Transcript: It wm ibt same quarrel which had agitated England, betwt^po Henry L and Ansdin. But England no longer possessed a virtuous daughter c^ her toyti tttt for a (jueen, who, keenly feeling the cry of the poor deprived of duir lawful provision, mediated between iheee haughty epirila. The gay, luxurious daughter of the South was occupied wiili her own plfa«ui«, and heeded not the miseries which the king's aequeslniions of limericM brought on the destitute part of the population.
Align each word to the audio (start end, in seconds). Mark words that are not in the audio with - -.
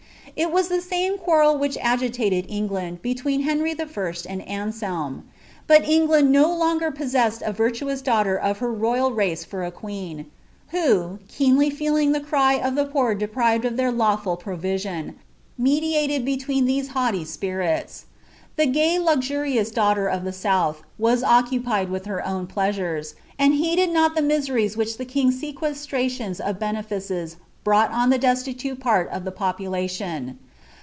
It 0.37 0.49
wm 0.53 0.63
ibt 0.71 0.81
same 0.83 1.17
quarrel 1.17 1.57
which 1.57 1.75
had 1.75 1.99
agitated 2.01 2.45
England, 2.47 3.03
betwt^po 3.03 3.43
Henry 3.43 3.75
L 3.77 3.85
and 4.29 4.41
Ansdin. 4.47 5.23
But 5.67 5.83
England 5.83 6.31
no 6.31 6.55
longer 6.55 6.89
possessed 6.89 7.43
a 7.45 7.51
virtuous 7.51 8.01
daughter 8.01 8.39
c^ 8.43 8.55
her 8.57 8.67
toyti 8.69 9.13
tttt 9.23 9.45
for 9.45 9.65
a 9.65 9.73
(jueen, 9.73 10.25
who, 10.69 11.19
keenly 11.27 11.69
feeling 11.69 12.13
the 12.13 12.21
cry 12.21 12.53
of 12.53 12.75
the 12.75 12.85
poor 12.85 13.13
deprived 13.13 13.65
of 13.65 13.73
duir 13.73 13.95
lawful 13.95 14.37
provision, 14.37 15.15
mediated 15.57 16.23
between 16.23 16.65
iheee 16.65 16.87
haughty 16.87 17.25
epirila. 17.25 18.05
The 18.55 18.67
gay, 18.67 18.97
luxurious 18.99 19.69
daughter 19.69 20.07
of 20.07 20.23
the 20.23 20.33
South 20.33 20.81
was 20.97 21.23
occupied 21.23 21.89
wiili 21.89 22.05
her 22.05 22.25
own 22.25 22.47
plfa«ui«, 22.47 23.13
and 23.37 23.53
heeded 23.55 23.89
not 23.91 24.15
the 24.15 24.21
miseries 24.21 24.77
which 24.77 24.97
the 24.97 25.05
king's 25.05 25.41
aequeslniions 25.41 26.39
of 26.39 26.57
limericM 26.59 27.35
brought 27.63 27.91
on 27.91 28.09
the 28.09 28.17
destitute 28.17 28.79
part 28.79 29.07
of 29.09 29.23
the 29.23 29.31
population. 29.31 30.35